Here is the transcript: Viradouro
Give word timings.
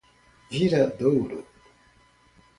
Viradouro 0.51 1.39